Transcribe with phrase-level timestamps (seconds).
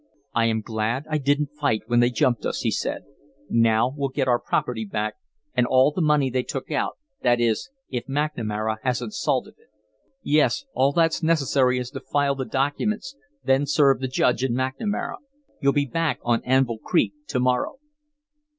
[0.33, 3.03] "I am glad I didn't fight when they jumped us," he said.
[3.51, 5.13] "Now we'll get our property back
[5.53, 9.67] and all the money they took out that is, if McNamara hasn't salted it."
[10.23, 15.17] "Yes; all that's necessary is to file the documents, then serve the Judge and McNamara.
[15.61, 17.75] You'll be back on Anvil Creek to morrow."